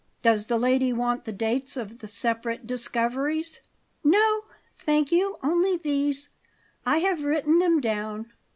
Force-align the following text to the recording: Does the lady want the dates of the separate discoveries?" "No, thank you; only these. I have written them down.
Does 0.23 0.47
the 0.47 0.57
lady 0.57 0.91
want 0.91 1.25
the 1.25 1.31
dates 1.31 1.77
of 1.77 1.99
the 1.99 2.07
separate 2.07 2.65
discoveries?" 2.65 3.61
"No, 4.03 4.41
thank 4.79 5.11
you; 5.11 5.37
only 5.43 5.77
these. 5.77 6.29
I 6.87 6.97
have 6.97 7.23
written 7.23 7.59
them 7.59 7.79
down. 7.79 8.33